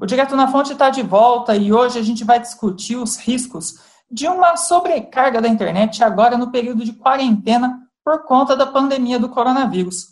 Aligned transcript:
O 0.00 0.06
Direto 0.06 0.34
na 0.34 0.48
Fonte 0.48 0.72
está 0.72 0.88
de 0.88 1.02
volta 1.02 1.54
e 1.54 1.70
hoje 1.70 1.98
a 1.98 2.02
gente 2.02 2.24
vai 2.24 2.40
discutir 2.40 2.96
os 2.96 3.18
riscos 3.18 3.74
de 4.10 4.26
uma 4.26 4.56
sobrecarga 4.56 5.42
da 5.42 5.48
internet 5.48 6.02
agora 6.02 6.38
no 6.38 6.50
período 6.50 6.82
de 6.86 6.94
quarentena 6.94 7.78
por 8.02 8.24
conta 8.24 8.56
da 8.56 8.66
pandemia 8.66 9.18
do 9.18 9.28
coronavírus. 9.28 10.06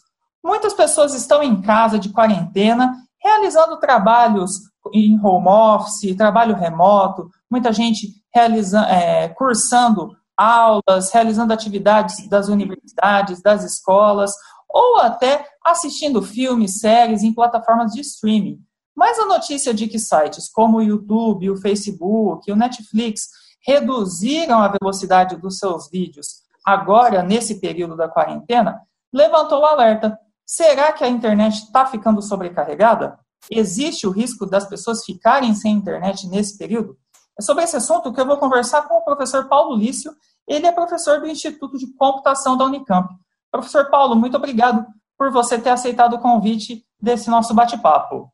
Muitas 0.45 0.75
pessoas 0.75 1.15
estão 1.15 1.43
em 1.43 1.63
casa 1.63 1.99
de 1.99 2.11
quarentena, 2.11 2.95
realizando 3.19 3.79
trabalhos 3.79 4.61
em 4.93 5.19
home 5.25 5.49
office, 5.49 6.15
trabalho 6.19 6.55
remoto, 6.55 7.31
muita 7.51 7.73
gente 7.73 8.09
realizando, 8.33 8.89
é, 8.89 9.29
cursando 9.31 10.15
aulas, 10.37 11.11
realizando 11.11 11.55
atividades 11.55 12.29
das 12.29 12.49
universidades, 12.49 13.41
das 13.41 13.65
escolas, 13.65 14.33
ou 14.69 14.99
até 14.99 15.47
assistindo 15.65 16.21
filmes, 16.21 16.79
séries 16.79 17.23
em 17.23 17.33
plataformas 17.33 17.93
de 17.93 18.03
streaming. 18.03 18.68
Mas 18.99 19.17
a 19.17 19.27
notícia 19.27 19.73
de 19.73 19.87
que 19.87 19.97
sites 19.97 20.51
como 20.51 20.79
o 20.79 20.83
YouTube, 20.83 21.49
o 21.51 21.57
Facebook, 21.57 22.51
o 22.51 22.57
Netflix 22.57 23.29
reduziram 23.65 24.59
a 24.59 24.67
velocidade 24.67 25.37
dos 25.37 25.59
seus 25.59 25.89
vídeos 25.89 26.43
agora, 26.67 27.23
nesse 27.23 27.61
período 27.61 27.97
da 27.97 28.09
quarentena, 28.09 28.81
levantou 29.15 29.61
o 29.61 29.65
alerta. 29.65 30.19
Será 30.45 30.91
que 30.91 31.05
a 31.05 31.09
internet 31.09 31.63
está 31.63 31.87
ficando 31.87 32.21
sobrecarregada? 32.21 33.17
Existe 33.49 34.05
o 34.05 34.11
risco 34.11 34.45
das 34.45 34.69
pessoas 34.69 35.05
ficarem 35.05 35.55
sem 35.55 35.77
internet 35.77 36.27
nesse 36.27 36.59
período? 36.59 36.99
É 37.39 37.43
sobre 37.43 37.63
esse 37.63 37.77
assunto 37.77 38.13
que 38.13 38.21
eu 38.21 38.27
vou 38.27 38.37
conversar 38.37 38.83
com 38.83 38.97
o 38.97 39.05
professor 39.05 39.49
Paulo 39.49 39.77
Lício. 39.77 40.13
Ele 40.45 40.67
é 40.67 40.73
professor 40.73 41.21
do 41.21 41.29
Instituto 41.29 41.79
de 41.79 41.87
Computação 41.95 42.57
da 42.57 42.65
Unicamp. 42.65 43.09
Professor 43.49 43.89
Paulo, 43.91 44.17
muito 44.17 44.37
obrigado 44.37 44.85
por 45.17 45.31
você 45.31 45.57
ter 45.57 45.71
aceitado 45.71 46.15
o 46.15 46.19
convite 46.19 46.85
desse 47.01 47.31
nosso 47.31 47.55
bate-papo. 47.55 48.29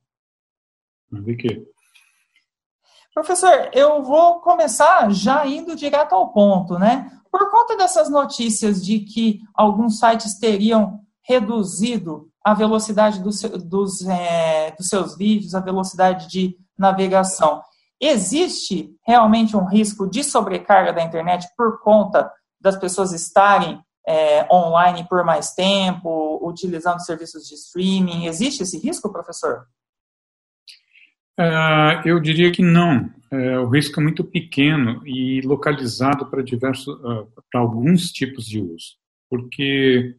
De 1.23 1.37
quê? 1.37 1.67
Professor, 3.15 3.71
eu 3.73 4.03
vou 4.03 4.41
começar 4.41 5.09
já 5.11 5.47
indo 5.47 5.77
direto 5.77 6.15
ao 6.15 6.33
ponto, 6.33 6.79
né? 6.79 7.11
Por 7.31 7.51
conta 7.51 7.77
dessas 7.77 8.11
notícias 8.11 8.85
de 8.85 9.01
que 9.01 9.41
alguns 9.55 9.99
sites 9.99 10.39
teriam 10.39 11.01
reduzido 11.23 12.29
a 12.45 12.53
velocidade 12.55 13.23
dos, 13.23 13.41
dos, 13.41 14.07
é, 14.07 14.73
dos 14.73 14.89
seus 14.89 15.17
vídeos, 15.17 15.55
a 15.55 15.61
velocidade 15.61 16.29
de 16.29 16.57
navegação, 16.77 17.63
existe 18.01 18.95
realmente 19.07 19.57
um 19.57 19.65
risco 19.65 20.09
de 20.09 20.23
sobrecarga 20.23 20.93
da 20.93 21.03
internet 21.03 21.49
por 21.57 21.81
conta 21.81 22.31
das 22.61 22.77
pessoas 22.77 23.13
estarem 23.13 23.81
é, 24.07 24.47
online 24.53 25.07
por 25.09 25.25
mais 25.25 25.55
tempo, 25.55 26.39
utilizando 26.43 27.05
serviços 27.05 27.47
de 27.47 27.55
streaming? 27.55 28.27
Existe 28.27 28.63
esse 28.63 28.79
risco, 28.79 29.11
professor? 29.11 29.67
Uh, 31.39 32.07
eu 32.07 32.21
diria 32.21 32.53
que 32.53 32.63
não. 32.63 33.11
Uh, 33.33 33.61
o 33.63 33.69
risco 33.69 33.99
é 33.99 34.03
muito 34.03 34.23
pequeno 34.23 35.03
e 35.05 35.41
localizado 35.43 36.27
para 36.27 36.43
diversos, 36.43 36.87
uh, 36.87 37.29
para 37.51 37.61
alguns 37.61 38.13
tipos 38.13 38.47
de 38.47 38.61
uso, 38.61 38.97
porque 39.29 40.15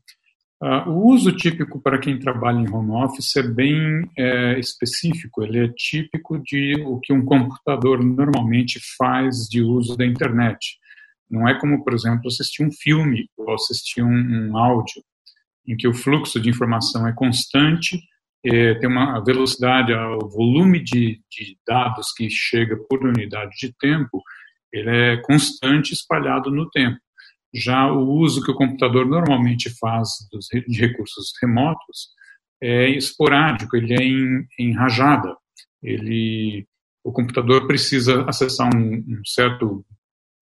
o 0.88 1.12
uso 1.12 1.32
típico 1.34 1.80
para 1.80 2.00
quem 2.00 2.18
trabalha 2.18 2.58
em 2.58 2.68
home 2.68 2.92
office 2.92 3.36
é 3.36 3.44
bem 3.44 4.10
é, 4.18 4.58
específico. 4.58 5.44
Ele 5.44 5.66
é 5.66 5.68
típico 5.68 6.40
de 6.40 6.82
o 6.84 7.00
que 7.00 7.14
um 7.14 7.24
computador 7.24 8.04
normalmente 8.04 8.80
faz 8.98 9.48
de 9.48 9.62
uso 9.62 9.96
da 9.96 10.06
internet. 10.06 10.80
Não 11.30 11.48
é 11.48 11.60
como, 11.60 11.84
por 11.84 11.94
exemplo, 11.94 12.28
assistir 12.28 12.64
um 12.64 12.72
filme 12.72 13.30
ou 13.38 13.54
assistir 13.54 14.02
um, 14.02 14.10
um 14.10 14.58
áudio, 14.58 15.04
em 15.68 15.76
que 15.76 15.88
o 15.88 15.94
fluxo 15.94 16.40
de 16.40 16.50
informação 16.50 17.06
é 17.08 17.14
constante, 17.14 18.00
é, 18.46 18.76
tem 18.76 18.90
uma 18.90 19.24
velocidade, 19.24 19.92
o 19.94 20.30
volume 20.30 20.84
de, 20.84 21.20
de 21.32 21.58
dados 21.68 22.12
que 22.14 22.30
chega 22.30 22.78
por 22.88 23.04
unidade 23.04 23.52
de 23.60 23.74
tempo, 23.78 24.22
ele 24.72 24.90
é 24.90 25.18
constante, 25.22 25.94
espalhado 25.94 26.52
no 26.52 26.70
tempo. 26.70 26.98
Já 27.54 27.90
o 27.92 28.08
uso 28.08 28.44
que 28.44 28.52
o 28.52 28.56
computador 28.56 29.06
normalmente 29.06 29.70
faz 29.80 30.10
dos, 30.32 30.48
de 30.48 30.80
recursos 30.80 31.32
remotos 31.42 32.10
é 32.62 32.90
esporádico, 32.90 33.76
ele 33.76 33.94
é 33.94 34.04
em, 34.04 34.46
em 34.60 34.74
rajada. 34.74 35.36
Ele, 35.82 36.68
o 37.04 37.12
computador 37.12 37.66
precisa 37.66 38.26
acessar 38.28 38.70
um, 38.76 38.96
um 38.96 39.22
certo 39.26 39.86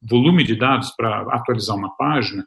volume 0.01 0.43
de 0.43 0.55
dados 0.55 0.91
para 0.97 1.21
atualizar 1.33 1.77
uma 1.77 1.95
página, 1.95 2.45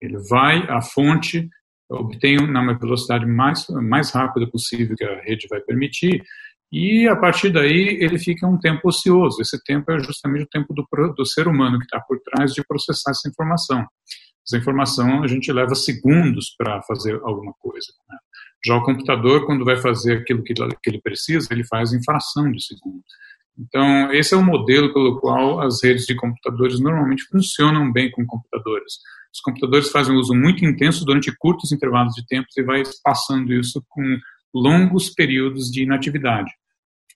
ele 0.00 0.18
vai 0.28 0.58
à 0.68 0.82
fonte, 0.82 1.48
obtém 1.90 2.36
na 2.50 2.72
velocidade 2.74 3.26
mais, 3.26 3.66
mais 3.68 4.10
rápida 4.10 4.46
possível 4.50 4.96
que 4.96 5.04
a 5.04 5.20
rede 5.22 5.46
vai 5.48 5.60
permitir, 5.60 6.22
e 6.70 7.08
a 7.08 7.16
partir 7.16 7.50
daí 7.50 7.98
ele 8.00 8.18
fica 8.18 8.46
um 8.46 8.58
tempo 8.58 8.88
ocioso. 8.88 9.40
Esse 9.40 9.62
tempo 9.64 9.90
é 9.90 9.98
justamente 10.00 10.44
o 10.44 10.48
tempo 10.48 10.74
do, 10.74 10.86
do 11.14 11.24
ser 11.24 11.48
humano 11.48 11.78
que 11.78 11.84
está 11.84 12.00
por 12.00 12.20
trás 12.20 12.52
de 12.52 12.62
processar 12.66 13.12
essa 13.12 13.28
informação. 13.28 13.86
Essa 14.46 14.58
informação 14.58 15.22
a 15.22 15.26
gente 15.26 15.50
leva 15.50 15.74
segundos 15.74 16.54
para 16.56 16.82
fazer 16.82 17.18
alguma 17.22 17.54
coisa. 17.58 17.86
Né? 18.08 18.16
Já 18.64 18.76
o 18.76 18.82
computador, 18.82 19.46
quando 19.46 19.64
vai 19.64 19.76
fazer 19.76 20.18
aquilo 20.18 20.42
que, 20.42 20.52
que 20.52 20.90
ele 20.90 21.00
precisa, 21.00 21.48
ele 21.50 21.64
faz 21.64 21.92
em 21.92 22.02
fração 22.02 22.50
de 22.50 22.62
segundo. 22.62 23.02
Então, 23.58 24.12
esse 24.12 24.34
é 24.34 24.36
o 24.36 24.44
modelo 24.44 24.92
pelo 24.92 25.18
qual 25.18 25.60
as 25.60 25.82
redes 25.82 26.06
de 26.06 26.14
computadores 26.14 26.78
normalmente 26.78 27.24
funcionam 27.24 27.92
bem 27.92 28.10
com 28.10 28.24
computadores. 28.24 28.94
Os 29.34 29.40
computadores 29.40 29.90
fazem 29.90 30.14
uso 30.14 30.34
muito 30.34 30.64
intenso 30.64 31.04
durante 31.04 31.36
curtos 31.36 31.72
intervalos 31.72 32.14
de 32.14 32.24
tempo 32.26 32.46
e 32.56 32.62
vai 32.62 32.82
passando 33.02 33.52
isso 33.52 33.84
com 33.88 34.02
longos 34.54 35.10
períodos 35.10 35.70
de 35.70 35.82
inatividade. 35.82 36.50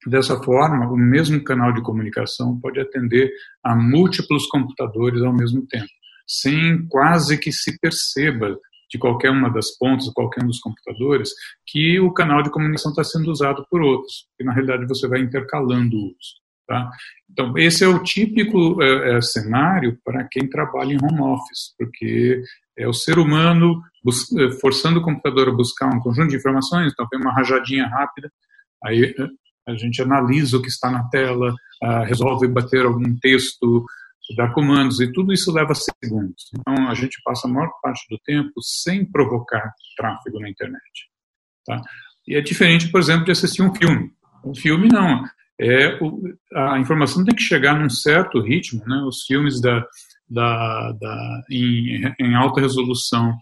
Dessa 0.07 0.37
forma, 0.43 0.91
o 0.91 0.97
mesmo 0.97 1.43
canal 1.45 1.73
de 1.73 1.81
comunicação 1.81 2.59
pode 2.59 2.81
atender 2.81 3.31
a 3.63 3.77
múltiplos 3.77 4.47
computadores 4.47 5.23
ao 5.23 5.33
mesmo 5.33 5.65
tempo, 5.67 5.87
sem 6.27 6.87
quase 6.89 7.39
que 7.39 7.53
se 7.53 7.79
perceba 7.79 8.59
de 8.93 8.99
qualquer 8.99 9.31
uma 9.31 9.49
das 9.49 9.71
pontas, 9.79 10.09
qualquer 10.11 10.45
um 10.45 10.49
dos 10.49 10.61
computadores, 10.61 11.31
que 11.67 11.99
o 11.99 12.13
canal 12.13 12.43
de 12.43 12.51
comunicação 12.51 12.91
está 12.91 13.03
sendo 13.03 13.31
usado 13.31 13.65
por 13.71 13.81
outros, 13.81 14.27
e 14.39 14.45
na 14.45 14.53
realidade 14.53 14.87
você 14.87 15.09
vai 15.09 15.21
intercalando 15.21 15.97
o 15.97 16.07
uso. 16.09 16.43
Tá? 16.69 16.91
Então, 17.31 17.57
esse 17.57 17.83
é 17.85 17.89
o 17.89 18.03
típico 18.03 18.83
é, 18.83 19.17
é, 19.17 19.21
cenário 19.23 19.99
para 20.05 20.25
quem 20.31 20.49
trabalha 20.49 20.93
em 20.93 20.99
home 21.03 21.21
office, 21.21 21.75
porque 21.79 22.43
é 22.79 22.87
o 22.87 22.93
ser 22.93 23.19
humano 23.19 23.83
é, 24.39 24.53
forçando 24.61 25.01
o 25.01 25.03
computador 25.03 25.49
a 25.49 25.53
buscar 25.53 25.89
um 25.89 26.01
conjunto 26.01 26.31
de 26.31 26.37
informações, 26.37 26.93
então 26.93 27.09
tem 27.09 27.19
uma 27.19 27.33
rajadinha 27.33 27.87
rápida, 27.87 28.31
aí 28.85 29.15
é, 29.19 29.27
a 29.73 29.75
gente 29.75 30.03
analisa 30.03 30.59
o 30.59 30.63
que 30.63 30.69
está 30.69 30.91
na 30.91 31.05
tela, 31.09 31.55
resolve 32.07 32.47
bater 32.49 32.85
algum 32.85 33.17
texto, 33.21 33.85
dar 34.35 34.53
comandos, 34.53 35.01
e 35.01 35.13
tudo 35.13 35.33
isso 35.33 35.53
leva 35.53 35.75
segundos. 35.75 36.51
Então, 36.59 36.89
a 36.89 36.95
gente 36.95 37.21
passa 37.25 37.47
a 37.47 37.51
maior 37.51 37.71
parte 37.83 38.07
do 38.11 38.19
tempo 38.19 38.61
sem 38.61 39.05
provocar 39.05 39.73
tráfego 39.97 40.41
na 40.41 40.49
internet. 40.49 41.11
Tá? 41.67 41.81
E 42.27 42.35
é 42.35 42.41
diferente, 42.41 42.91
por 42.91 43.01
exemplo, 43.01 43.25
de 43.25 43.33
assistir 43.33 43.63
um 43.63 43.75
filme. 43.75 44.13
Um 44.45 44.55
filme, 44.55 44.89
não 44.89 45.25
é 45.63 45.99
o, 46.03 46.21
a 46.55 46.79
informação 46.79 47.25
tem 47.25 47.35
que 47.35 47.43
chegar 47.43 47.79
num 47.79 47.89
certo 47.89 48.41
ritmo, 48.41 48.83
né? 48.87 48.97
Os 49.07 49.23
filmes 49.25 49.61
da, 49.61 49.87
da, 50.29 50.93
da 50.93 51.43
em, 51.51 52.03
em, 52.19 52.35
alta 52.35 52.61
resolução 52.61 53.33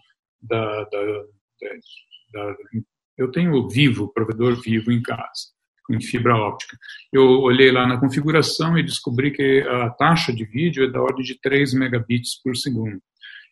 da, 0.41 0.83
da, 0.83 1.23
da, 2.33 2.55
eu 3.17 3.31
tenho 3.31 3.67
Vivo, 3.67 4.11
provedor 4.13 4.61
Vivo 4.61 4.91
em 4.91 5.01
casa, 5.01 5.49
em 5.89 6.01
fibra 6.01 6.35
óptica. 6.35 6.77
Eu 7.11 7.23
olhei 7.41 7.71
lá 7.71 7.87
na 7.87 7.99
configuração 7.99 8.77
e 8.77 8.83
descobri 8.83 9.31
que 9.31 9.61
a 9.67 9.89
taxa 9.89 10.33
de 10.33 10.45
vídeo 10.45 10.85
é 10.85 10.91
da 10.91 11.01
ordem 11.01 11.23
de 11.23 11.39
3 11.39 11.73
megabits 11.73 12.41
por 12.41 12.55
segundo. 12.55 13.01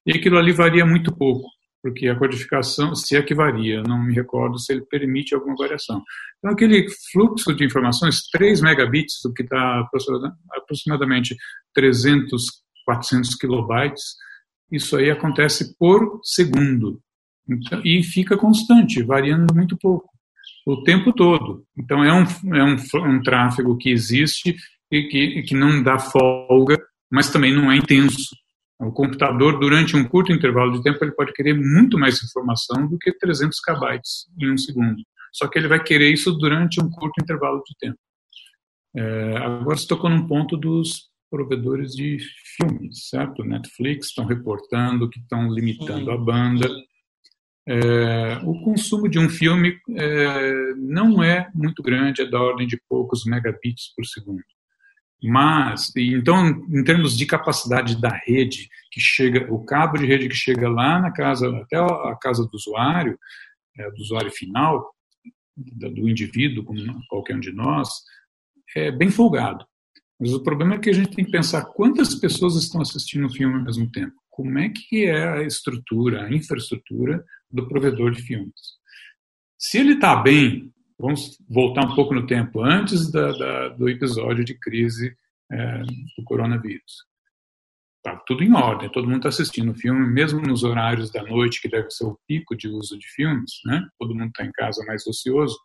E 0.06 0.12
aquilo 0.12 0.38
ali 0.38 0.52
varia 0.52 0.86
muito 0.86 1.16
pouco 1.16 1.50
porque 1.82 2.08
a 2.08 2.16
codificação, 2.16 2.94
se 2.94 3.16
é 3.16 3.22
que 3.22 3.34
varia, 3.34 3.82
não 3.84 4.04
me 4.04 4.14
recordo 4.14 4.60
se 4.60 4.74
ele 4.74 4.82
permite 4.82 5.34
alguma 5.34 5.56
variação. 5.56 6.04
Então, 6.38 6.52
aquele 6.52 6.88
fluxo 7.12 7.54
de 7.56 7.66
informações, 7.66 8.28
3 8.32 8.62
megabits, 8.62 9.24
o 9.26 9.34
que 9.34 9.44
está 9.44 9.88
aproximadamente 10.56 11.36
300, 11.74 12.44
400 12.86 13.36
kilobytes, 13.36 14.16
isso 14.72 14.98
aí 14.98 15.10
acontece 15.10 15.76
por 15.78 16.20
segundo. 16.24 17.02
Então, 17.48 17.82
e 17.84 18.04
fica 18.04 18.38
constante, 18.38 19.02
variando 19.02 19.54
muito 19.54 19.78
pouco, 19.78 20.10
o 20.74 20.84
tempo 20.84 21.14
todo. 21.14 21.64
Então, 21.78 22.04
é 22.04 22.14
um, 22.14 22.24
é 22.56 22.64
um, 22.64 22.76
um 23.10 23.22
tráfego 23.22 23.78
que 23.78 23.90
existe 23.90 24.56
e 24.92 25.04
que, 25.04 25.44
que 25.44 25.56
não 25.56 25.82
dá 25.82 26.00
folga, 26.00 26.78
mas 27.12 27.32
também 27.32 27.54
não 27.54 27.72
é 27.72 27.78
intenso. 27.78 28.36
O 28.80 28.92
computador, 28.92 29.60
durante 29.60 29.96
um 29.96 30.08
curto 30.08 30.32
intervalo 30.32 30.72
de 30.72 30.84
tempo, 30.84 31.04
ele 31.04 31.12
pode 31.12 31.34
querer 31.34 31.54
muito 31.54 31.98
mais 31.98 32.24
informação 32.24 32.88
do 32.88 32.98
que 32.98 33.12
300 33.12 33.60
KB 33.60 34.00
em 34.40 34.52
um 34.52 34.58
segundo. 34.58 34.98
Só 35.34 35.48
que 35.48 35.60
ele 35.60 35.68
vai 35.68 35.84
querer 35.84 36.12
isso 36.12 36.32
durante 36.32 36.82
um 36.82 36.90
curto 36.90 37.22
intervalo 37.22 37.62
de 37.66 37.76
tempo. 37.78 38.00
É, 38.96 39.38
agora 39.38 39.78
você 39.78 39.88
tocou 39.88 40.10
num 40.10 40.26
ponto 40.26 40.58
dos 40.58 41.10
provedores 41.30 41.92
de 41.92 42.18
filmes, 42.58 43.10
certo? 43.10 43.44
Netflix 43.44 44.08
estão 44.08 44.26
reportando 44.26 45.10
que 45.10 45.20
estão 45.20 45.52
limitando 45.52 46.10
a 46.12 46.18
banda. 46.18 46.68
É, 47.72 48.40
o 48.46 48.60
consumo 48.64 49.08
de 49.08 49.20
um 49.20 49.30
filme 49.30 49.78
é, 49.96 50.74
não 50.76 51.22
é 51.22 51.48
muito 51.54 51.84
grande, 51.84 52.24
é 52.24 52.26
da 52.26 52.42
ordem 52.42 52.66
de 52.66 52.82
poucos 52.90 53.26
megabits 53.26 53.94
por 53.96 54.04
segundo. 54.08 54.42
Mas, 55.22 55.92
então, 55.96 56.48
em 56.48 56.84
termos 56.84 57.16
de 57.16 57.28
capacidade 57.28 58.02
da 58.02 58.10
rede 58.26 58.68
que 58.92 59.00
chega, 59.00 59.54
o 59.54 59.64
cabo 59.64 60.00
de 60.00 60.06
rede 60.08 60.28
que 60.28 60.36
chega 60.36 60.68
lá 60.68 61.00
na 61.00 61.12
casa, 61.12 61.48
até 61.60 61.78
a 61.78 62.18
casa 62.20 62.44
do 62.44 62.56
usuário, 62.56 63.20
é, 63.78 63.92
do 63.92 63.98
usuário 63.98 64.32
final, 64.32 64.92
do 65.56 66.10
indivíduo, 66.10 66.64
como 66.64 66.80
qualquer 67.08 67.36
um 67.36 67.40
de 67.40 67.52
nós, 67.52 67.90
é 68.76 68.92
bem 68.92 69.12
folgado. 69.12 69.64
Mas 70.20 70.34
o 70.34 70.42
problema 70.42 70.74
é 70.74 70.80
que 70.80 70.90
a 70.90 70.94
gente 70.94 71.16
tem 71.16 71.24
que 71.24 71.32
pensar 71.32 71.66
quantas 71.66 72.16
pessoas 72.16 72.56
estão 72.56 72.82
assistindo 72.82 73.28
o 73.28 73.32
filme 73.32 73.56
ao 73.56 73.64
mesmo 73.64 73.92
tempo. 73.92 74.16
Como 74.32 74.58
é 74.58 74.70
que 74.70 75.06
é 75.06 75.28
a 75.28 75.44
estrutura, 75.44 76.24
a 76.24 76.34
infraestrutura 76.34 77.24
do 77.52 77.68
provedor 77.68 78.12
de 78.12 78.22
filmes? 78.22 78.80
Se 79.58 79.78
ele 79.78 79.94
está 79.94 80.16
bem, 80.16 80.72
Vamos 81.00 81.38
voltar 81.50 81.86
um 81.86 81.96
pouco 81.96 82.14
no 82.14 82.28
tempo, 82.28 82.62
antes 82.62 83.10
da, 83.10 83.32
da, 83.32 83.70
do 83.70 83.88
episódio 83.88 84.44
de 84.44 84.54
crise 84.54 85.16
é, 85.50 85.82
do 86.18 86.24
coronavírus. 86.26 87.06
Está 87.98 88.18
tudo 88.28 88.44
em 88.44 88.54
ordem, 88.54 88.92
todo 88.92 89.06
mundo 89.06 89.18
está 89.18 89.30
assistindo 89.30 89.72
o 89.72 89.76
filme, 89.76 90.06
mesmo 90.06 90.42
nos 90.42 90.62
horários 90.62 91.10
da 91.10 91.24
noite, 91.24 91.62
que 91.62 91.70
deve 91.70 91.90
ser 91.90 92.04
o 92.04 92.20
pico 92.28 92.54
de 92.56 92.68
uso 92.68 93.00
de 93.00 93.08
filmes, 93.14 93.50
né? 93.66 93.88
todo 93.98 94.14
mundo 94.14 94.28
está 94.28 94.44
em 94.44 94.52
casa 94.52 94.84
mais 94.86 95.08
ocioso. 95.08 95.58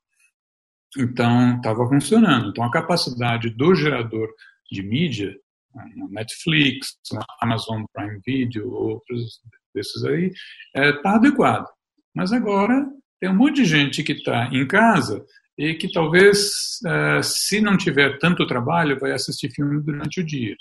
Então, 0.96 1.56
estava 1.56 1.84
funcionando. 1.88 2.50
Então, 2.50 2.62
a 2.62 2.70
capacidade 2.70 3.50
do 3.50 3.74
gerador 3.74 4.28
de 4.70 4.84
mídia, 4.84 5.36
Netflix, 6.10 6.96
Amazon 7.40 7.82
Prime 7.92 8.20
Video, 8.24 8.70
outros 8.72 9.40
desses 9.74 10.04
aí, 10.04 10.26
está 10.26 10.80
é, 10.80 10.92
tá 11.02 11.16
adequado. 11.16 11.66
Mas 12.14 12.32
agora 12.32 12.86
tem 13.20 13.30
um 13.30 13.34
monte 13.34 13.56
de 13.56 13.64
gente 13.64 14.02
que 14.02 14.12
está 14.12 14.48
em 14.52 14.66
casa 14.66 15.24
e 15.58 15.74
que 15.74 15.90
talvez, 15.90 16.78
uh, 16.86 17.22
se 17.22 17.60
não 17.60 17.76
tiver 17.76 18.18
tanto 18.18 18.46
trabalho, 18.46 18.98
vai 18.98 19.12
assistir 19.12 19.50
filme 19.50 19.82
durante 19.82 20.20
o 20.20 20.24
dia. 20.24 20.54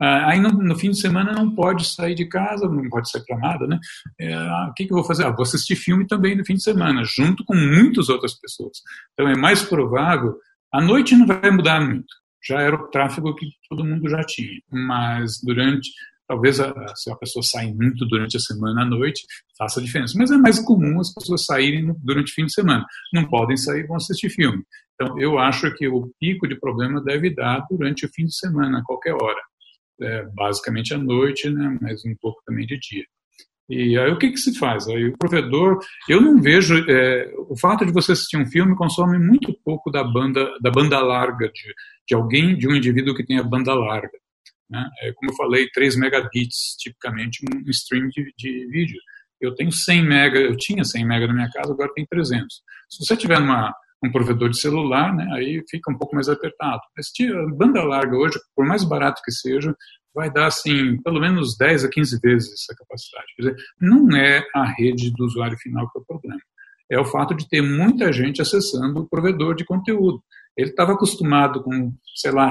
Uh, 0.00 0.26
aí 0.26 0.40
no, 0.40 0.76
fim 0.76 0.90
de 0.90 0.98
semana 0.98 1.32
não 1.32 1.54
pode 1.54 1.86
sair 1.86 2.14
de 2.14 2.26
casa, 2.26 2.68
não 2.68 2.88
pode 2.88 3.08
sair 3.08 3.24
para 3.24 3.38
nada, 3.38 3.66
né? 3.66 3.78
Uh, 4.20 4.70
o 4.70 4.74
que, 4.74 4.86
que 4.86 4.92
eu 4.92 4.96
vou 4.96 5.04
fazer? 5.04 5.24
Ah, 5.24 5.30
vou 5.30 5.42
assistir 5.42 5.76
filme 5.76 6.06
também 6.06 6.36
no 6.36 6.44
fim 6.44 6.54
de 6.54 6.62
semana, 6.62 7.02
junto 7.04 7.44
com 7.44 7.54
muitas 7.54 8.08
outras 8.08 8.34
pessoas. 8.34 8.78
Então 9.12 9.28
é 9.30 9.36
mais 9.36 9.62
provável. 9.62 10.34
A 10.72 10.80
noite 10.80 11.14
não 11.14 11.26
vai 11.26 11.50
mudar 11.50 11.80
muito. 11.80 12.12
Já 12.44 12.60
era 12.60 12.74
o 12.74 12.88
tráfego 12.88 13.36
que 13.36 13.46
todo 13.68 13.84
mundo 13.84 14.08
já 14.08 14.24
tinha, 14.24 14.60
mas 14.68 15.40
durante 15.44 15.90
Talvez 16.26 16.60
a, 16.60 16.72
se 16.94 17.10
a 17.10 17.16
pessoa 17.16 17.42
sair 17.42 17.74
muito 17.74 18.06
durante 18.06 18.36
a 18.36 18.40
semana 18.40 18.82
à 18.82 18.84
noite, 18.84 19.22
faça 19.58 19.82
diferença. 19.82 20.14
Mas 20.16 20.30
é 20.30 20.36
mais 20.36 20.58
comum 20.60 21.00
as 21.00 21.12
pessoas 21.12 21.44
saírem 21.44 21.94
durante 22.02 22.32
o 22.32 22.34
fim 22.34 22.46
de 22.46 22.52
semana. 22.54 22.86
Não 23.12 23.28
podem 23.28 23.56
sair, 23.56 23.86
vão 23.86 23.96
assistir 23.96 24.30
filme. 24.30 24.62
Então, 24.94 25.18
eu 25.18 25.38
acho 25.38 25.72
que 25.74 25.88
o 25.88 26.10
pico 26.20 26.46
de 26.46 26.58
problema 26.58 27.02
deve 27.02 27.34
dar 27.34 27.66
durante 27.70 28.06
o 28.06 28.08
fim 28.08 28.26
de 28.26 28.36
semana, 28.36 28.78
a 28.78 28.84
qualquer 28.84 29.14
hora. 29.14 29.40
É, 30.00 30.24
basicamente 30.34 30.94
à 30.94 30.98
noite, 30.98 31.48
né, 31.50 31.78
mas 31.80 32.04
um 32.04 32.14
pouco 32.20 32.42
também 32.46 32.66
de 32.66 32.78
dia. 32.78 33.04
E 33.68 33.96
aí 33.96 34.10
o 34.10 34.18
que, 34.18 34.30
que 34.30 34.36
se 34.36 34.58
faz? 34.58 34.88
Aí 34.88 35.08
o 35.08 35.16
provedor, 35.16 35.78
eu 36.08 36.20
não 36.20 36.40
vejo, 36.40 36.74
é, 36.90 37.32
o 37.48 37.56
fato 37.56 37.86
de 37.86 37.92
você 37.92 38.12
assistir 38.12 38.36
um 38.36 38.46
filme 38.46 38.76
consome 38.76 39.18
muito 39.18 39.56
pouco 39.64 39.90
da 39.90 40.02
banda, 40.02 40.46
da 40.60 40.70
banda 40.70 41.00
larga 41.00 41.46
de, 41.48 41.74
de 42.06 42.14
alguém, 42.14 42.56
de 42.56 42.68
um 42.68 42.74
indivíduo 42.74 43.14
que 43.14 43.24
tenha 43.24 43.42
banda 43.42 43.72
larga. 43.72 44.21
Né? 44.72 44.88
É, 45.02 45.12
como 45.12 45.30
eu 45.30 45.36
falei, 45.36 45.68
3 45.70 45.96
megabits, 45.96 46.74
tipicamente 46.78 47.44
um 47.44 47.70
stream 47.70 48.08
de, 48.08 48.32
de, 48.38 48.66
vídeo. 48.68 48.98
Eu 49.38 49.54
tenho 49.54 49.70
100 49.70 50.02
mega, 50.02 50.38
eu 50.38 50.56
tinha 50.56 50.82
100 50.82 51.06
mega 51.06 51.26
na 51.26 51.34
minha 51.34 51.50
casa, 51.50 51.72
agora 51.72 51.92
tem 51.94 52.06
300. 52.06 52.46
Se 52.88 53.04
você 53.04 53.14
tiver 53.14 53.38
uma, 53.38 53.74
um 54.02 54.10
provedor 54.10 54.48
de 54.48 54.58
celular, 54.58 55.14
né, 55.14 55.28
aí 55.34 55.62
fica 55.68 55.92
um 55.92 55.98
pouco 55.98 56.14
mais 56.14 56.28
apertado. 56.28 56.80
Mas 56.96 57.08
banda 57.54 57.84
larga 57.84 58.16
hoje, 58.16 58.38
por 58.56 58.64
mais 58.64 58.82
barato 58.82 59.20
que 59.22 59.30
seja, 59.30 59.76
vai 60.14 60.32
dar 60.32 60.46
assim, 60.46 60.96
pelo 61.02 61.20
menos 61.20 61.56
10 61.58 61.84
a 61.84 61.90
15 61.90 62.18
vezes 62.20 62.52
essa 62.52 62.74
capacidade. 62.78 63.26
Quer 63.36 63.42
dizer, 63.42 63.56
não 63.78 64.16
é 64.16 64.42
a 64.54 64.64
rede 64.64 65.12
do 65.12 65.24
usuário 65.24 65.58
final 65.58 65.90
que 65.90 65.98
é 65.98 66.02
o 66.02 66.06
problema. 66.06 66.40
É 66.90 66.98
o 66.98 67.04
fato 67.04 67.34
de 67.34 67.48
ter 67.48 67.62
muita 67.62 68.12
gente 68.12 68.40
acessando 68.40 69.00
o 69.00 69.08
provedor 69.08 69.54
de 69.54 69.64
conteúdo. 69.64 70.22
Ele 70.56 70.70
estava 70.70 70.92
acostumado 70.92 71.62
com, 71.62 71.94
sei 72.14 72.30
lá, 72.30 72.50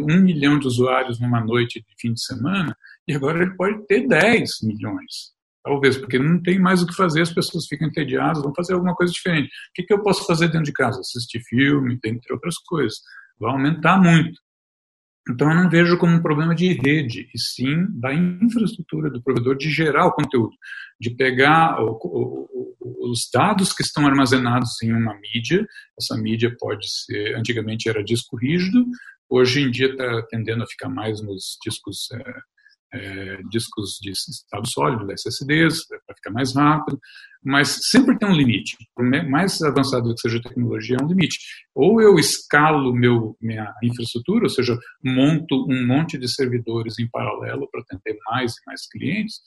um 0.00 0.20
milhão 0.20 0.58
de 0.58 0.66
usuários 0.66 1.20
numa 1.20 1.40
noite 1.40 1.80
de 1.80 1.94
fim 1.98 2.12
de 2.12 2.24
semana, 2.24 2.76
e 3.06 3.14
agora 3.14 3.42
ele 3.42 3.54
pode 3.56 3.86
ter 3.86 4.06
10 4.06 4.62
milhões. 4.62 5.32
Talvez, 5.64 5.96
porque 5.96 6.18
não 6.18 6.42
tem 6.42 6.58
mais 6.58 6.82
o 6.82 6.86
que 6.86 6.94
fazer, 6.94 7.22
as 7.22 7.32
pessoas 7.32 7.66
ficam 7.66 7.86
entediadas, 7.86 8.42
vão 8.42 8.52
fazer 8.54 8.74
alguma 8.74 8.94
coisa 8.94 9.12
diferente. 9.12 9.46
O 9.46 9.72
que, 9.74 9.84
que 9.84 9.92
eu 9.92 10.02
posso 10.02 10.26
fazer 10.26 10.48
dentro 10.48 10.64
de 10.64 10.72
casa? 10.72 11.00
Assistir 11.00 11.40
filme, 11.40 11.98
entre 12.04 12.32
outras 12.32 12.58
coisas. 12.58 12.98
Vai 13.38 13.52
aumentar 13.52 13.96
muito. 14.00 14.40
Então, 15.30 15.48
eu 15.48 15.54
não 15.54 15.70
vejo 15.70 15.96
como 15.98 16.16
um 16.16 16.22
problema 16.22 16.54
de 16.54 16.72
rede, 16.72 17.28
e 17.32 17.38
sim 17.38 17.86
da 17.90 18.12
infraestrutura 18.12 19.08
do 19.08 19.22
provedor 19.22 19.56
de 19.56 19.70
gerar 19.70 20.06
o 20.06 20.12
conteúdo, 20.12 20.52
de 21.00 21.10
pegar 21.10 21.80
o, 21.80 21.96
o, 22.02 23.10
os 23.10 23.28
dados 23.32 23.72
que 23.72 23.82
estão 23.82 24.06
armazenados 24.06 24.82
em 24.82 24.92
uma 24.92 25.14
mídia. 25.20 25.64
Essa 25.98 26.16
mídia 26.16 26.54
pode 26.58 26.86
ser, 26.88 27.36
antigamente 27.36 27.88
era 27.88 28.02
disco 28.02 28.36
rígido, 28.36 28.84
hoje 29.28 29.62
em 29.62 29.70
dia 29.70 29.90
está 29.92 30.22
tendendo 30.28 30.64
a 30.64 30.66
ficar 30.66 30.88
mais 30.88 31.22
nos 31.22 31.56
discos 31.64 32.08
é, 32.12 32.34
é, 32.92 33.38
discos 33.50 33.98
de 34.00 34.10
estado 34.10 34.68
sólido, 34.68 35.10
SSDs, 35.12 35.86
para 35.88 36.16
ficar 36.16 36.30
mais 36.30 36.54
rápido, 36.54 36.98
mas 37.44 37.78
sempre 37.90 38.16
tem 38.18 38.28
um 38.28 38.34
limite. 38.34 38.76
Por 38.94 39.04
mais 39.28 39.60
avançado 39.62 40.14
que 40.14 40.20
seja 40.20 40.38
a 40.38 40.42
tecnologia, 40.42 40.96
é 41.00 41.04
um 41.04 41.08
limite. 41.08 41.38
Ou 41.74 42.00
eu 42.00 42.18
escalo 42.18 42.94
meu, 42.94 43.36
minha 43.40 43.72
infraestrutura, 43.82 44.44
ou 44.44 44.50
seja, 44.50 44.78
monto 45.02 45.66
um 45.68 45.86
monte 45.86 46.18
de 46.18 46.32
servidores 46.32 46.98
em 46.98 47.08
paralelo 47.08 47.68
para 47.70 47.80
atender 47.80 48.16
mais 48.30 48.52
e 48.52 48.66
mais 48.66 48.88
clientes, 48.88 49.40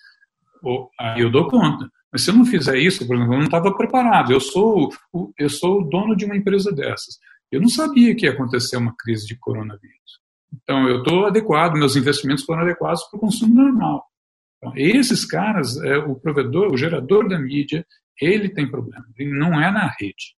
ou, 0.61 0.89
aí 0.99 1.21
eu 1.21 1.31
dou 1.31 1.47
conta. 1.47 1.89
Mas 2.11 2.23
se 2.23 2.31
eu 2.31 2.35
não 2.35 2.45
fizer 2.45 2.77
isso, 2.77 3.05
por 3.05 3.15
exemplo, 3.15 3.33
eu 3.33 3.39
não 3.39 3.45
estava 3.45 3.75
preparado. 3.75 4.31
Eu 4.31 4.39
sou, 4.39 4.89
eu 5.37 5.49
sou 5.49 5.81
o 5.81 5.89
dono 5.89 6.15
de 6.15 6.25
uma 6.25 6.35
empresa 6.35 6.71
dessas. 6.71 7.17
Eu 7.51 7.61
não 7.61 7.69
sabia 7.69 8.15
que 8.15 8.25
ia 8.25 8.31
acontecer 8.31 8.77
uma 8.77 8.95
crise 8.97 9.27
de 9.27 9.37
coronavírus. 9.37 10.24
Então, 10.63 10.87
eu 10.87 10.99
estou 10.99 11.25
adequado, 11.25 11.73
meus 11.73 11.95
investimentos 11.95 12.43
foram 12.43 12.61
adequados 12.61 13.03
para 13.03 13.17
o 13.17 13.21
consumo 13.21 13.55
normal. 13.55 14.05
Então, 14.57 14.73
esses 14.75 15.25
caras, 15.25 15.77
é, 15.83 15.97
o 15.97 16.15
provedor, 16.15 16.71
o 16.71 16.77
gerador 16.77 17.27
da 17.27 17.37
mídia, 17.37 17.85
ele 18.19 18.49
tem 18.49 18.69
problema, 18.69 19.05
ele 19.17 19.37
não 19.37 19.59
é 19.61 19.71
na 19.71 19.87
rede. 19.99 20.35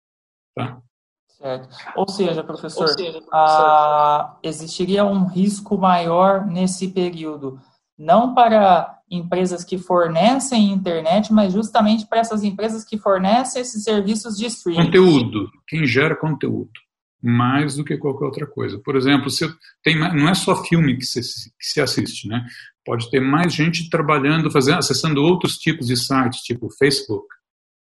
Tá? 0.54 0.80
Certo. 1.28 1.68
Ou 1.94 2.08
seja, 2.08 2.42
professor, 2.42 2.82
Ou 2.82 2.88
seja, 2.88 3.12
professor 3.12 3.30
ah, 3.32 4.36
existiria 4.42 5.04
um 5.04 5.26
risco 5.26 5.78
maior 5.78 6.44
nesse 6.44 6.88
período, 6.88 7.60
não 7.96 8.34
para 8.34 8.98
empresas 9.10 9.64
que 9.64 9.78
fornecem 9.78 10.72
internet, 10.72 11.32
mas 11.32 11.52
justamente 11.52 12.06
para 12.06 12.18
essas 12.18 12.42
empresas 12.42 12.84
que 12.84 12.98
fornecem 12.98 13.62
esses 13.62 13.84
serviços 13.84 14.36
de 14.36 14.46
streaming. 14.46 14.86
Conteúdo, 14.86 15.48
quem 15.66 15.86
gera 15.86 16.16
conteúdo 16.16 16.87
mais 17.22 17.76
do 17.76 17.84
que 17.84 17.96
qualquer 17.96 18.24
outra 18.24 18.46
coisa. 18.46 18.78
Por 18.78 18.96
exemplo, 18.96 19.30
se 19.30 19.48
tem, 19.82 19.98
não 19.98 20.28
é 20.28 20.34
só 20.34 20.62
filme 20.64 20.96
que 20.96 21.04
se, 21.04 21.20
que 21.20 21.66
se 21.66 21.80
assiste, 21.80 22.28
né? 22.28 22.44
Pode 22.84 23.10
ter 23.10 23.20
mais 23.20 23.52
gente 23.52 23.90
trabalhando, 23.90 24.50
fazendo, 24.50 24.78
acessando 24.78 25.22
outros 25.22 25.56
tipos 25.56 25.88
de 25.88 25.96
sites, 25.96 26.40
tipo 26.40 26.70
Facebook, 26.78 27.26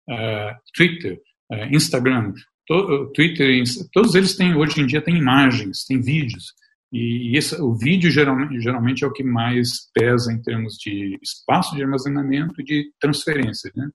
uh, 0.09 0.55
Twitter, 0.75 1.19
uh, 1.51 1.75
Instagram, 1.75 2.33
to, 2.67 3.11
Twitter, 3.13 3.63
todos 3.91 4.15
eles 4.15 4.35
têm 4.35 4.55
hoje 4.55 4.79
em 4.79 4.85
dia 4.85 5.01
têm 5.01 5.17
imagens, 5.17 5.85
têm 5.85 5.99
vídeos. 5.99 6.53
E 6.91 7.35
esse, 7.35 7.59
o 7.59 7.73
vídeo 7.73 8.11
geralmente, 8.11 8.61
geralmente 8.61 9.03
é 9.03 9.07
o 9.07 9.11
que 9.11 9.23
mais 9.23 9.89
pesa 9.95 10.31
em 10.31 10.39
termos 10.39 10.75
de 10.75 11.17
espaço 11.23 11.75
de 11.75 11.81
armazenamento 11.81 12.61
e 12.61 12.63
de 12.63 12.91
transferência, 12.99 13.71
né? 13.75 13.89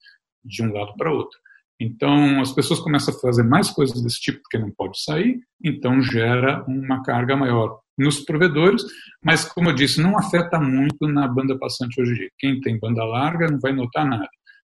de 0.44 0.64
um 0.64 0.72
lado 0.72 0.94
para 0.96 1.12
outro. 1.12 1.38
Então, 1.80 2.40
as 2.40 2.52
pessoas 2.52 2.80
começam 2.80 3.14
a 3.14 3.20
fazer 3.20 3.44
mais 3.44 3.70
coisas 3.70 4.02
desse 4.02 4.20
tipo 4.20 4.40
porque 4.42 4.58
não 4.58 4.70
pode 4.72 5.00
sair, 5.00 5.38
então 5.62 6.02
gera 6.02 6.64
uma 6.66 7.02
carga 7.02 7.36
maior 7.36 7.78
nos 7.96 8.20
provedores, 8.20 8.82
mas, 9.22 9.44
como 9.44 9.70
eu 9.70 9.74
disse, 9.74 10.00
não 10.00 10.18
afeta 10.18 10.58
muito 10.58 11.06
na 11.06 11.26
banda 11.28 11.58
passante 11.58 12.00
hoje 12.00 12.12
em 12.12 12.14
dia. 12.14 12.30
Quem 12.38 12.60
tem 12.60 12.78
banda 12.78 13.04
larga 13.04 13.48
não 13.48 13.58
vai 13.60 13.72
notar 13.72 14.06
nada. 14.06 14.28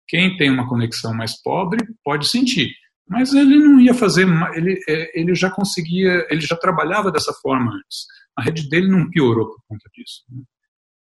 Quem 0.07 0.35
tem 0.37 0.49
uma 0.49 0.67
conexão 0.67 1.13
mais 1.13 1.41
pobre 1.41 1.79
pode 2.03 2.27
sentir, 2.27 2.71
mas 3.07 3.33
ele 3.33 3.57
não 3.57 3.79
ia 3.79 3.93
fazer, 3.93 4.27
ele, 4.53 4.79
é, 4.87 5.19
ele 5.19 5.35
já 5.35 5.49
conseguia, 5.49 6.25
ele 6.29 6.41
já 6.41 6.55
trabalhava 6.55 7.11
dessa 7.11 7.33
forma 7.33 7.71
antes. 7.71 8.05
A 8.37 8.43
rede 8.43 8.67
dele 8.69 8.87
não 8.87 9.09
piorou 9.09 9.47
por 9.47 9.59
conta 9.67 9.89
disso. 9.93 10.23
Né? 10.29 10.41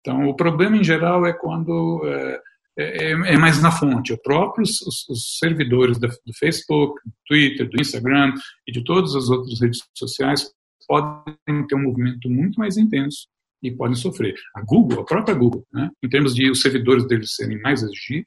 Então, 0.00 0.28
o 0.28 0.34
problema 0.34 0.76
em 0.76 0.84
geral 0.84 1.26
é 1.26 1.32
quando 1.32 2.02
é, 2.06 2.40
é, 2.78 3.10
é, 3.12 3.36
mais 3.36 3.60
na 3.62 3.70
fonte. 3.70 4.12
Os 4.12 4.20
próprios 4.22 4.80
os, 4.82 5.08
os 5.08 5.38
servidores 5.38 5.98
do, 5.98 6.08
Facebook, 6.38 7.00
do 7.04 7.12
Twitter, 7.26 7.68
do 7.68 7.80
Instagram 7.80 8.34
e 8.66 8.72
de 8.72 8.84
todas 8.84 9.14
as 9.14 9.28
outras 9.28 9.60
redes 9.60 9.80
sociais 9.96 10.50
podem 10.86 11.66
ter 11.66 11.74
um 11.74 11.82
movimento 11.82 12.28
muito 12.28 12.58
mais 12.58 12.76
intenso 12.76 13.28
e 13.62 13.70
podem 13.70 13.94
sofrer. 13.94 14.34
A 14.56 14.62
Google, 14.62 15.00
a 15.00 15.04
própria 15.04 15.34
Google, 15.34 15.66
né, 15.72 15.90
em 16.02 16.08
termos 16.08 16.34
de 16.34 16.50
os 16.50 16.60
servidores 16.60 17.06
deles 17.06 17.34
serem 17.34 17.60
mais 17.60 17.82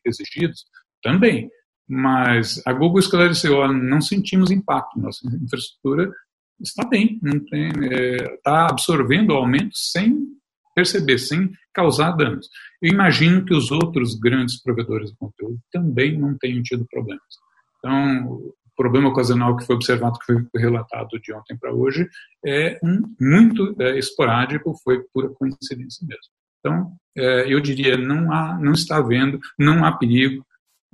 exigidos, 0.05 0.65
também. 1.01 1.49
Mas 1.87 2.61
a 2.65 2.71
Google 2.71 2.99
esclareceu, 2.99 3.55
ó, 3.55 3.67
não 3.71 3.99
sentimos 3.99 4.51
impacto, 4.51 4.99
nossa 4.99 5.27
infraestrutura 5.27 6.11
está 6.61 6.87
bem, 6.87 7.19
tem, 7.49 7.71
está 8.35 8.67
absorvendo 8.69 9.31
o 9.31 9.37
aumento 9.37 9.75
sem 9.75 10.25
perceber, 10.73 11.17
sem 11.17 11.51
causar 11.73 12.11
danos. 12.11 12.47
Eu 12.81 12.91
imagino 12.91 13.45
que 13.45 13.53
os 13.53 13.71
outros 13.71 14.15
grandes 14.15 14.61
provedores 14.61 15.11
de 15.11 15.17
conteúdo 15.17 15.59
também 15.71 16.17
não 16.17 16.37
tenham 16.37 16.61
tido 16.61 16.85
problemas. 16.89 17.23
Então, 17.77 18.27
o 18.27 18.55
problema 18.75 19.09
ocasional 19.09 19.55
que 19.55 19.65
foi 19.65 19.75
observado, 19.75 20.17
que 20.19 20.25
foi 20.25 20.61
relatado 20.61 21.19
de 21.19 21.33
ontem 21.33 21.57
para 21.57 21.73
hoje, 21.73 22.07
é 22.45 22.79
um, 22.83 23.01
muito 23.19 23.75
é, 23.79 23.97
esporádico, 23.97 24.73
foi 24.83 25.03
pura 25.13 25.29
coincidência 25.29 26.05
mesmo. 26.07 26.31
Então, 26.59 26.95
é, 27.17 27.53
eu 27.53 27.59
diria, 27.59 27.97
não 27.97 28.31
há, 28.31 28.57
não 28.59 28.71
está 28.71 28.97
havendo, 28.97 29.39
não 29.59 29.85
há 29.85 29.91
perigo. 29.91 30.45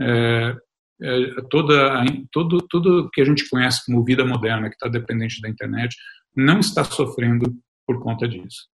É, 0.01 0.55
é, 1.01 1.41
toda, 1.49 2.03
todo, 2.31 2.57
tudo 2.69 3.09
que 3.13 3.21
a 3.21 3.25
gente 3.25 3.47
conhece 3.49 3.85
como 3.85 4.03
vida 4.03 4.25
moderna, 4.25 4.67
que 4.67 4.75
está 4.75 4.87
dependente 4.89 5.41
da 5.41 5.47
internet, 5.47 5.95
não 6.35 6.59
está 6.59 6.83
sofrendo 6.83 7.55
por 7.87 8.01
conta 8.01 8.27
disso. 8.27 8.67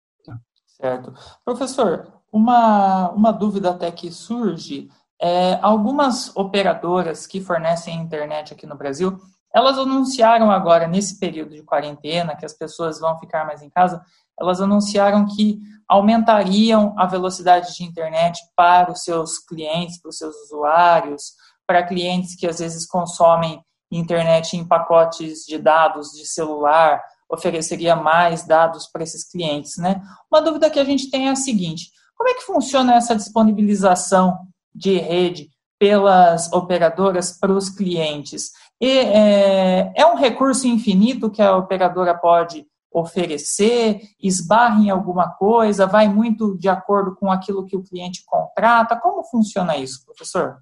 Certo. 0.73 1.13
Professor, 1.45 2.11
uma, 2.31 3.09
uma 3.11 3.31
dúvida 3.31 3.71
até 3.71 3.91
que 3.91 4.11
surge, 4.11 4.89
é, 5.21 5.59
algumas 5.61 6.35
operadoras 6.35 7.27
que 7.27 7.39
fornecem 7.39 8.01
internet 8.01 8.53
aqui 8.53 8.65
no 8.65 8.75
Brasil, 8.75 9.17
elas 9.53 9.77
anunciaram 9.77 10.49
agora, 10.49 10.87
nesse 10.87 11.19
período 11.19 11.51
de 11.51 11.61
quarentena, 11.61 12.35
que 12.35 12.45
as 12.45 12.53
pessoas 12.53 12.99
vão 12.99 13.19
ficar 13.19 13.45
mais 13.45 13.61
em 13.61 13.69
casa, 13.69 14.03
elas 14.39 14.59
anunciaram 14.59 15.27
que 15.27 15.59
aumentariam 15.87 16.95
a 16.97 17.05
velocidade 17.05 17.75
de 17.75 17.83
internet 17.83 18.41
para 18.55 18.91
os 18.91 19.03
seus 19.03 19.37
clientes, 19.37 20.01
para 20.01 20.09
os 20.09 20.17
seus 20.17 20.35
usuários, 20.45 21.33
para 21.67 21.83
clientes 21.83 22.35
que 22.35 22.47
às 22.47 22.57
vezes 22.59 22.87
consomem 22.87 23.63
internet 23.91 24.57
em 24.57 24.67
pacotes 24.67 25.45
de 25.45 25.59
dados 25.59 26.09
de 26.13 26.25
celular, 26.25 26.99
ofereceria 27.33 27.95
mais 27.95 28.45
dados 28.45 28.87
para 28.87 29.03
esses 29.03 29.29
clientes, 29.29 29.77
né? 29.77 30.01
Uma 30.31 30.41
dúvida 30.41 30.69
que 30.69 30.79
a 30.79 30.83
gente 30.83 31.09
tem 31.09 31.27
é 31.27 31.31
a 31.31 31.35
seguinte: 31.35 31.91
como 32.15 32.29
é 32.29 32.33
que 32.33 32.45
funciona 32.45 32.95
essa 32.95 33.15
disponibilização 33.15 34.39
de 34.73 34.97
rede 34.97 35.49
pelas 35.79 36.51
operadoras 36.53 37.37
para 37.37 37.51
os 37.51 37.69
clientes? 37.69 38.51
E, 38.79 38.99
é, 38.99 39.93
é 39.95 40.05
um 40.05 40.15
recurso 40.15 40.67
infinito 40.67 41.29
que 41.29 41.41
a 41.41 41.55
operadora 41.55 42.17
pode 42.17 42.65
oferecer, 42.91 44.01
esbarra 44.21 44.79
em 44.81 44.89
alguma 44.89 45.29
coisa, 45.31 45.87
vai 45.87 46.07
muito 46.07 46.55
de 46.57 46.69
acordo 46.69 47.15
com 47.15 47.31
aquilo 47.31 47.65
que 47.65 47.75
o 47.75 47.83
cliente 47.83 48.23
contrata? 48.25 48.95
Como 48.95 49.23
funciona 49.23 49.75
isso, 49.75 50.05
professor? 50.05 50.57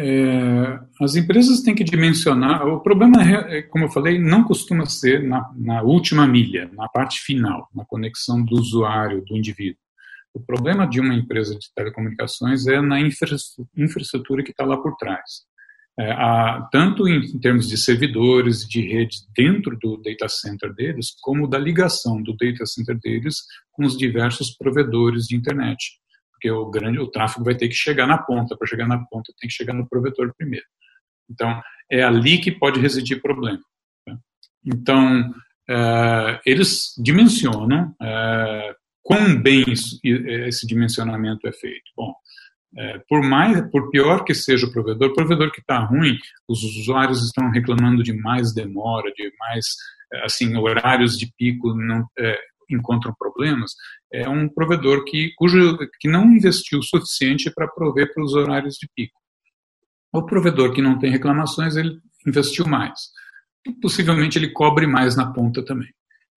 É, 0.00 0.78
as 1.00 1.16
empresas 1.16 1.60
têm 1.60 1.74
que 1.74 1.82
dimensionar. 1.82 2.64
O 2.68 2.80
problema, 2.80 3.20
é, 3.20 3.62
como 3.62 3.86
eu 3.86 3.90
falei, 3.90 4.16
não 4.16 4.44
costuma 4.44 4.86
ser 4.86 5.24
na, 5.24 5.50
na, 5.56 5.82
última 5.82 6.24
milha, 6.24 6.70
na 6.72 6.88
parte 6.88 7.18
final, 7.20 7.68
na 7.74 7.84
conexão 7.84 8.44
do 8.44 8.54
usuário, 8.54 9.24
do 9.24 9.36
indivíduo. 9.36 9.80
O 10.32 10.38
problema 10.38 10.86
de 10.86 11.00
uma 11.00 11.14
empresa 11.14 11.58
de 11.58 11.66
telecomunicações 11.74 12.68
é 12.68 12.80
na 12.80 13.00
infraestrutura 13.00 14.44
que 14.44 14.52
está 14.52 14.64
lá 14.64 14.76
por 14.76 14.94
trás. 14.96 15.48
É, 15.98 16.12
a, 16.12 16.68
tanto 16.70 17.08
em, 17.08 17.18
em 17.18 17.40
termos 17.40 17.68
de 17.68 17.76
servidores, 17.76 18.68
de 18.68 18.80
redes 18.80 19.26
dentro 19.36 19.76
do 19.76 20.00
data 20.00 20.28
center 20.28 20.72
deles, 20.74 21.08
como 21.20 21.48
da 21.48 21.58
ligação 21.58 22.22
do 22.22 22.36
data 22.36 22.64
center 22.66 22.96
deles 23.02 23.34
com 23.72 23.84
os 23.84 23.96
diversos 23.96 24.56
provedores 24.56 25.24
de 25.24 25.34
internet 25.34 25.98
porque 26.38 26.50
o 26.50 26.70
grande 26.70 27.00
o 27.00 27.10
tráfego 27.10 27.44
vai 27.44 27.56
ter 27.56 27.68
que 27.68 27.74
chegar 27.74 28.06
na 28.06 28.16
ponta. 28.16 28.56
Para 28.56 28.68
chegar 28.68 28.86
na 28.86 29.04
ponta, 29.06 29.34
tem 29.38 29.48
que 29.48 29.54
chegar 29.54 29.74
no 29.74 29.88
provedor 29.88 30.32
primeiro. 30.38 30.64
Então, 31.28 31.60
é 31.90 32.02
ali 32.02 32.38
que 32.38 32.52
pode 32.52 32.80
residir 32.80 33.20
problema. 33.20 33.60
Tá? 34.06 34.16
Então, 34.64 35.34
é, 35.68 36.40
eles 36.46 36.94
dimensionam 36.96 37.94
é, 38.00 38.74
quão 39.02 39.40
bem 39.42 39.64
isso, 39.68 39.98
esse 40.02 40.66
dimensionamento 40.66 41.46
é 41.46 41.52
feito. 41.52 41.90
Bom, 41.96 42.14
por 43.08 43.22
mais, 43.22 43.60
por 43.70 43.90
pior 43.90 44.24
que 44.24 44.34
seja 44.34 44.66
o 44.66 44.70
provedor, 44.70 45.08
o 45.08 45.14
provedor 45.14 45.50
que 45.50 45.60
está 45.60 45.78
ruim, 45.78 46.16
os 46.46 46.62
usuários 46.62 47.24
estão 47.24 47.50
reclamando 47.50 48.02
de 48.02 48.12
mais 48.12 48.54
demora, 48.54 49.10
de 49.16 49.32
mais 49.38 49.64
assim 50.22 50.54
horários 50.54 51.16
de 51.16 51.32
pico 51.36 51.74
não, 51.74 52.06
encontram 52.74 53.14
problemas, 53.18 53.72
é 54.12 54.28
um 54.28 54.48
provedor 54.48 55.04
que, 55.04 55.32
cujo, 55.36 55.78
que 56.00 56.08
não 56.08 56.24
investiu 56.32 56.78
o 56.78 56.82
suficiente 56.82 57.52
para 57.54 57.68
prover 57.68 58.12
para 58.12 58.24
os 58.24 58.34
horários 58.34 58.74
de 58.74 58.88
pico. 58.94 59.18
O 60.12 60.24
provedor 60.24 60.72
que 60.72 60.82
não 60.82 60.98
tem 60.98 61.10
reclamações, 61.10 61.76
ele 61.76 61.98
investiu 62.26 62.66
mais. 62.66 62.98
E 63.66 63.72
possivelmente 63.72 64.38
ele 64.38 64.50
cobre 64.50 64.86
mais 64.86 65.16
na 65.16 65.32
ponta 65.32 65.64
também. 65.64 65.88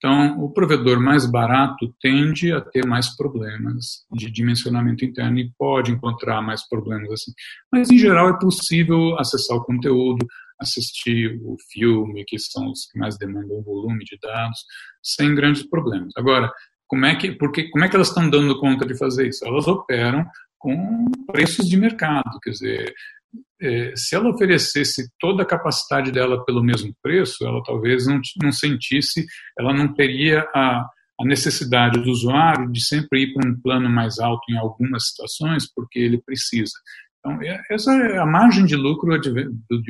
Então, 0.03 0.43
o 0.43 0.51
provedor 0.51 0.99
mais 0.99 1.29
barato 1.29 1.93
tende 2.01 2.51
a 2.51 2.59
ter 2.59 2.87
mais 2.87 3.15
problemas 3.15 4.03
de 4.11 4.31
dimensionamento 4.31 5.05
interno 5.05 5.37
e 5.37 5.51
pode 5.59 5.91
encontrar 5.91 6.41
mais 6.41 6.67
problemas 6.67 7.11
assim. 7.11 7.31
Mas, 7.71 7.91
em 7.91 7.99
geral, 7.99 8.29
é 8.29 8.39
possível 8.39 9.15
acessar 9.19 9.55
o 9.55 9.63
conteúdo, 9.63 10.25
assistir 10.61 11.39
o 11.43 11.55
filme, 11.71 12.23
que 12.25 12.37
são 12.39 12.69
os 12.69 12.85
que 12.91 12.99
mais 12.99 13.17
demandam 13.17 13.63
volume 13.63 14.03
de 14.05 14.17
dados, 14.21 14.59
sem 15.03 15.33
grandes 15.33 15.67
problemas. 15.67 16.13
Agora, 16.15 16.51
como 16.87 17.05
é 17.05 17.15
que, 17.15 17.31
porque, 17.31 17.69
como 17.69 17.83
é 17.83 17.89
que 17.89 17.95
elas 17.95 18.09
estão 18.09 18.29
dando 18.29 18.59
conta 18.59 18.85
de 18.85 18.97
fazer 18.97 19.27
isso? 19.27 19.45
Elas 19.45 19.67
operam 19.67 20.25
com 20.59 21.05
preços 21.25 21.67
de 21.67 21.75
mercado, 21.75 22.39
quer 22.43 22.51
dizer, 22.51 22.93
é, 23.61 23.93
se 23.95 24.15
ela 24.15 24.29
oferecesse 24.29 25.09
toda 25.19 25.43
a 25.43 25.45
capacidade 25.45 26.11
dela 26.11 26.43
pelo 26.45 26.63
mesmo 26.63 26.93
preço, 27.01 27.45
ela 27.45 27.61
talvez 27.63 28.05
não, 28.05 28.19
não 28.41 28.51
sentisse, 28.51 29.25
ela 29.57 29.73
não 29.73 29.93
teria 29.93 30.41
a, 30.53 30.85
a 31.19 31.25
necessidade 31.25 32.01
do 32.01 32.11
usuário 32.11 32.71
de 32.71 32.83
sempre 32.85 33.23
ir 33.23 33.33
para 33.33 33.47
um 33.47 33.59
plano 33.61 33.89
mais 33.89 34.19
alto 34.19 34.43
em 34.49 34.57
algumas 34.57 35.07
situações, 35.07 35.71
porque 35.73 35.99
ele 35.99 36.21
precisa. 36.21 36.73
Então, 37.19 37.41
é, 37.41 37.61
essa 37.69 37.93
é 37.93 38.17
a 38.17 38.25
margem 38.25 38.65
de 38.65 38.75
lucro 38.75 39.19
de, 39.19 39.29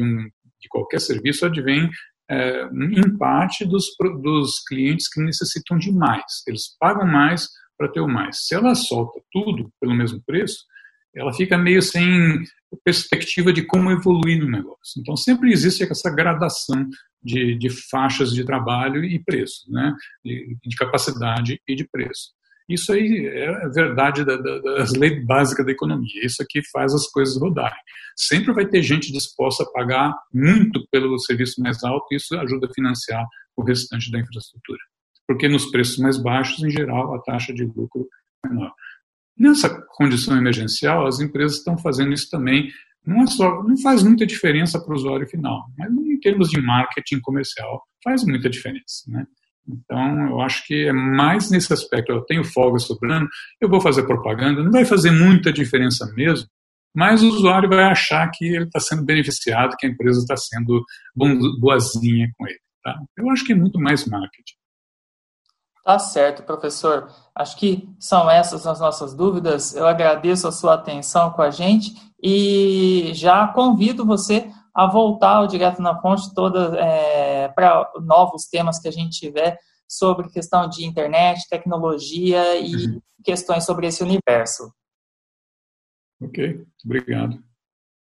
um, 0.03 0.29
de 0.61 0.69
qualquer 0.69 0.99
serviço 0.99 1.45
advém 1.45 1.89
é, 2.29 2.63
em 2.71 3.17
parte 3.17 3.65
dos, 3.65 3.85
dos 4.21 4.59
clientes 4.67 5.09
que 5.09 5.21
necessitam 5.21 5.77
de 5.77 5.91
mais. 5.91 6.43
Eles 6.47 6.75
pagam 6.79 7.05
mais 7.05 7.49
para 7.77 7.91
ter 7.91 7.99
o 7.99 8.07
mais. 8.07 8.45
Se 8.45 8.55
ela 8.55 8.75
solta 8.75 9.19
tudo 9.31 9.71
pelo 9.79 9.93
mesmo 9.93 10.21
preço, 10.25 10.65
ela 11.13 11.33
fica 11.33 11.57
meio 11.57 11.81
sem 11.81 12.41
perspectiva 12.85 13.51
de 13.51 13.63
como 13.63 13.91
evoluir 13.91 14.39
no 14.39 14.49
negócio. 14.49 14.99
Então, 14.99 15.17
sempre 15.17 15.51
existe 15.51 15.83
essa 15.83 16.09
gradação 16.09 16.87
de, 17.21 17.57
de 17.57 17.69
faixas 17.69 18.31
de 18.31 18.45
trabalho 18.45 19.03
e 19.03 19.21
preço, 19.21 19.69
né? 19.69 19.93
de, 20.23 20.57
de 20.63 20.75
capacidade 20.77 21.59
e 21.67 21.75
de 21.75 21.87
preço. 21.91 22.29
Isso 22.73 22.91
aí 22.93 23.27
é 23.27 23.49
a 23.49 23.67
verdade 23.67 24.23
da, 24.23 24.37
da, 24.37 24.59
das 24.59 24.93
leis 24.93 25.25
básicas 25.25 25.65
da 25.65 25.71
economia. 25.71 26.25
Isso 26.25 26.41
aqui 26.41 26.61
faz 26.71 26.93
as 26.93 27.07
coisas 27.07 27.39
rodarem. 27.39 27.77
Sempre 28.15 28.53
vai 28.53 28.65
ter 28.65 28.81
gente 28.81 29.11
disposta 29.11 29.63
a 29.63 29.71
pagar 29.71 30.13
muito 30.33 30.85
pelo 30.91 31.17
serviço 31.19 31.61
mais 31.61 31.83
alto 31.83 32.07
e 32.11 32.15
isso 32.17 32.35
ajuda 32.37 32.67
a 32.67 32.73
financiar 32.73 33.25
o 33.55 33.63
restante 33.63 34.11
da 34.11 34.19
infraestrutura. 34.19 34.79
Porque 35.27 35.47
nos 35.47 35.69
preços 35.71 35.97
mais 35.97 36.21
baixos, 36.21 36.63
em 36.63 36.69
geral, 36.69 37.13
a 37.15 37.21
taxa 37.21 37.53
de 37.53 37.63
lucro 37.63 38.07
é 38.45 38.49
menor. 38.49 38.73
Nessa 39.37 39.69
condição 39.95 40.37
emergencial, 40.37 41.07
as 41.07 41.19
empresas 41.19 41.57
estão 41.57 41.77
fazendo 41.77 42.13
isso 42.13 42.29
também. 42.29 42.69
Não, 43.05 43.23
é 43.23 43.27
só, 43.27 43.63
não 43.63 43.77
faz 43.77 44.03
muita 44.03 44.25
diferença 44.25 44.79
para 44.79 44.93
o 44.93 44.95
usuário 44.95 45.27
final, 45.27 45.65
mas 45.77 45.91
em 45.91 46.19
termos 46.19 46.49
de 46.49 46.61
marketing 46.61 47.19
comercial, 47.21 47.81
faz 48.03 48.23
muita 48.23 48.49
diferença. 48.49 49.03
Né? 49.07 49.25
Então, 49.67 50.29
eu 50.29 50.41
acho 50.41 50.65
que 50.65 50.87
é 50.87 50.91
mais 50.91 51.49
nesse 51.51 51.71
aspecto. 51.71 52.11
Eu 52.11 52.21
tenho 52.21 52.43
folga 52.43 52.79
sobrando, 52.79 53.27
eu 53.59 53.69
vou 53.69 53.79
fazer 53.79 54.03
propaganda, 54.03 54.63
não 54.63 54.71
vai 54.71 54.85
fazer 54.85 55.11
muita 55.11 55.53
diferença 55.53 56.11
mesmo, 56.15 56.47
mas 56.93 57.23
o 57.23 57.29
usuário 57.29 57.69
vai 57.69 57.85
achar 57.85 58.29
que 58.31 58.45
ele 58.45 58.65
está 58.65 58.79
sendo 58.79 59.03
beneficiado, 59.03 59.75
que 59.77 59.85
a 59.85 59.89
empresa 59.89 60.19
está 60.19 60.35
sendo 60.35 60.83
boazinha 61.59 62.29
com 62.37 62.47
ele. 62.47 62.59
Tá? 62.83 62.99
Eu 63.17 63.29
acho 63.29 63.45
que 63.45 63.53
é 63.53 63.55
muito 63.55 63.79
mais 63.79 64.05
marketing. 64.05 64.55
Tá 65.83 65.97
certo, 65.97 66.43
professor. 66.43 67.09
Acho 67.33 67.57
que 67.57 67.89
são 67.99 68.29
essas 68.29 68.67
as 68.67 68.79
nossas 68.79 69.15
dúvidas. 69.15 69.75
Eu 69.75 69.87
agradeço 69.87 70.47
a 70.47 70.51
sua 70.51 70.75
atenção 70.75 71.31
com 71.31 71.41
a 71.41 71.49
gente 71.49 71.95
e 72.21 73.11
já 73.15 73.47
convido 73.47 74.05
você 74.05 74.51
a 74.73 74.87
voltar 74.87 75.37
ao 75.37 75.47
Direto 75.47 75.81
na 75.81 75.99
Fonte 75.99 76.33
toda 76.33 76.77
é, 76.79 77.49
para 77.49 77.91
novos 78.01 78.45
temas 78.45 78.79
que 78.79 78.87
a 78.87 78.91
gente 78.91 79.19
tiver 79.19 79.57
sobre 79.87 80.29
questão 80.29 80.69
de 80.69 80.85
internet, 80.85 81.47
tecnologia 81.49 82.57
e 82.57 82.75
uhum. 82.75 83.01
questões 83.23 83.65
sobre 83.65 83.87
esse 83.87 84.01
universo. 84.01 84.71
Ok, 86.21 86.65
obrigado. 86.85 87.43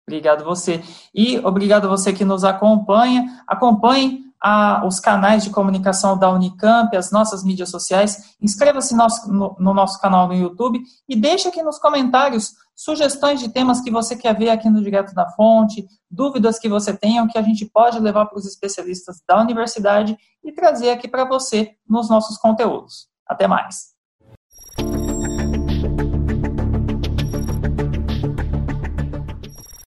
Obrigado 0.08 0.44
você. 0.44 0.82
E 1.14 1.38
obrigado 1.40 1.88
você 1.90 2.14
que 2.14 2.26
nos 2.26 2.44
acompanha. 2.44 3.44
Acompanhe 3.46 4.28
a, 4.42 4.86
os 4.86 5.00
canais 5.00 5.44
de 5.44 5.50
comunicação 5.50 6.18
da 6.18 6.30
Unicamp, 6.30 6.96
as 6.96 7.12
nossas 7.12 7.44
mídias 7.44 7.70
sociais. 7.70 8.36
Inscreva-se 8.42 8.96
no, 8.96 9.08
no, 9.28 9.56
no 9.60 9.74
nosso 9.74 10.00
canal 10.00 10.28
no 10.28 10.34
YouTube 10.34 10.80
e 11.08 11.16
deixe 11.16 11.48
aqui 11.48 11.62
nos 11.62 11.80
comentários 11.80 12.54
sugestões 12.78 13.40
de 13.40 13.50
temas 13.50 13.82
que 13.82 13.90
você 13.90 14.16
quer 14.16 14.38
ver 14.38 14.52
aqui 14.52 14.70
no 14.70 14.84
Direto 14.84 15.12
da 15.16 15.28
Fonte, 15.32 15.84
dúvidas 16.10 16.60
que 16.60 16.70
você 16.70 16.96
tenha, 16.96 17.28
que 17.28 17.38
a 17.38 17.42
gente 17.42 17.66
pode 17.66 18.00
levar 18.00 18.28
para 18.28 18.38
os 18.38 18.46
especialistas 18.46 19.20
da 19.28 19.42
universidade 19.42 20.16
e 20.44 20.52
trazer 20.52 20.92
aqui 20.92 21.08
para 21.08 21.26
você 21.26 21.76
nos 21.90 22.08
nossos 22.08 22.38
conteúdos. 22.38 23.10
Até 23.26 23.48
mais! 23.48 23.97